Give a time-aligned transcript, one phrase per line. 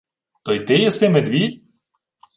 [0.45, 1.61] —То й ти єси медвідь?!